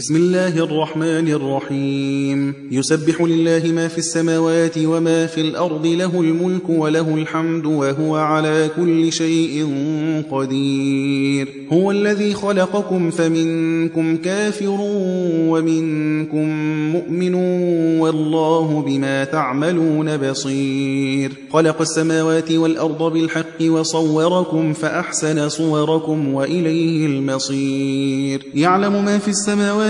بسم 0.00 0.16
الله 0.16 0.58
الرحمن 0.64 1.28
الرحيم 1.32 2.54
يسبح 2.72 3.20
لله 3.20 3.72
ما 3.72 3.88
في 3.88 3.98
السماوات 3.98 4.74
وما 4.78 5.26
في 5.26 5.40
الأرض 5.40 5.86
له 5.86 6.20
الملك 6.20 6.68
وله 6.68 7.14
الحمد 7.14 7.66
وهو 7.66 8.16
على 8.16 8.70
كل 8.76 9.12
شيء 9.12 9.64
قدير 10.30 11.48
هو 11.72 11.90
الذي 11.90 12.34
خلقكم 12.34 13.10
فمنكم 13.10 14.16
كافر 14.16 14.76
ومنكم 15.50 16.48
مؤمن 16.92 17.34
والله 18.00 18.84
بما 18.86 19.24
تعملون 19.24 20.16
بصير 20.16 21.32
خلق 21.52 21.80
السماوات 21.80 22.52
والأرض 22.52 23.02
بالحق 23.12 23.62
وصوركم 23.68 24.72
فأحسن 24.72 25.48
صوركم 25.48 26.34
وإليه 26.34 27.06
المصير 27.06 28.42
يعلم 28.54 29.04
ما 29.04 29.18
في 29.18 29.28
السماوات 29.28 29.89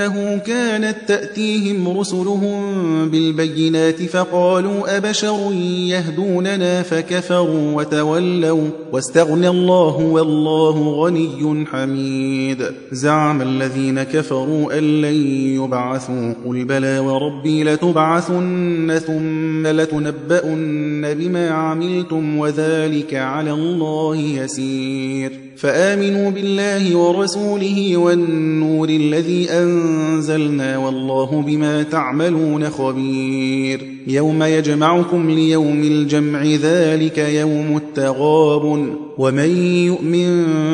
أنه 0.00 0.38
كانت 0.46 0.94
تأتيهم 1.08 1.98
رسلهم 1.98 2.60
بالبينات 3.08 4.02
فقالوا 4.02 4.96
أبشر 4.98 5.52
يهدوننا 5.86 6.82
فكفروا 6.82 7.72
وتولوا 7.72 8.64
واستغنى 8.92 9.48
الله 9.48 9.96
والله 9.98 10.88
غني 10.88 11.66
حميد 11.66 12.64
زعم 12.92 13.42
الذين 13.42 14.02
كفروا 14.02 14.78
أن 14.78 15.00
لن 15.02 15.26
يبعثوا 15.56 16.34
قل 16.46 16.64
بلى 16.64 16.98
وربي 16.98 17.64
لتبعثن 17.64 19.00
ثم 19.06 19.66
لتنبؤن 19.66 21.14
بما 21.14 21.50
عملتم 21.50 22.38
وذلك 22.38 23.14
على 23.14 23.52
الله 23.52 24.16
يسير 24.16 25.32
فآمنوا 25.56 26.30
بالله 26.30 26.96
ورسوله 26.96 27.96
والنور 27.96 28.88
الذي 28.88 29.50
أنزل 29.50 29.89
أنزلنا 29.90 30.76
والله 30.78 31.44
بما 31.46 31.82
تعملون 31.82 32.70
خبير 32.70 33.80
يوم 34.06 34.42
يجمعكم 34.42 35.30
ليوم 35.30 35.80
الجمع 35.82 36.42
ذلك 36.42 37.18
يوم 37.18 37.76
التغاب 37.76 38.88
ومن 39.18 39.56
يؤمن 39.86 40.26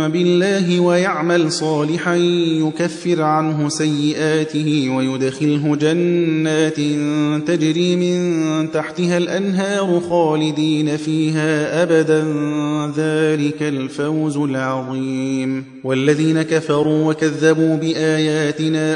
بالله 0.09 0.81
ويعمل 0.81 1.53
صالحا 1.53 2.15
يكفر 2.17 3.23
عنه 3.23 3.69
سيئاته 3.69 4.89
ويدخله 4.97 5.77
جنات 5.77 6.77
تجري 7.49 7.97
من 7.97 8.37
تحتها 8.73 9.19
الأنهار 9.19 10.01
خالدين 10.01 10.97
فيها 10.97 11.83
أبدا 11.83 12.25
ذلك 12.97 13.63
الفوز 13.63 14.37
العظيم 14.37 15.65
والذين 15.85 16.43
كفروا 16.43 17.11
وكذبوا 17.13 17.77
بآياتنا 17.77 18.96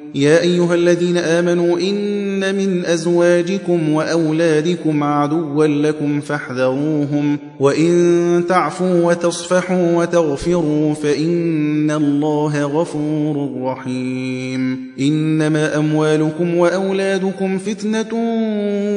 يا 0.15 0.41
أيها 0.41 0.73
الذين 0.75 1.17
آمنوا 1.17 1.79
إن 1.79 2.55
من 2.55 2.85
أزواجكم 2.85 3.89
وأولادكم 3.93 5.03
عدوا 5.03 5.67
لكم 5.67 6.19
فاحذروهم 6.21 7.39
وإن 7.59 8.43
تعفوا 8.49 9.05
وتصفحوا 9.05 9.95
وتغفروا 9.95 10.93
فإن 10.93 11.91
الله 11.91 12.63
غفور 12.63 13.49
رحيم 13.61 14.91
إنما 14.99 15.77
أموالكم 15.77 16.55
وأولادكم 16.57 17.57
فتنة 17.57 18.13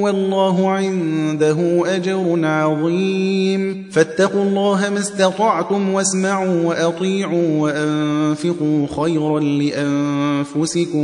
والله 0.03 0.70
عنده 0.70 1.82
أجر 1.97 2.38
عظيم 2.44 3.84
فاتقوا 3.91 4.42
الله 4.42 4.91
ما 4.92 4.98
استطعتم 4.98 5.88
واسمعوا 5.91 6.62
وأطيعوا 6.64 7.60
وأنفقوا 7.60 8.86
خيرا 8.97 9.41
لأنفسكم 9.41 11.03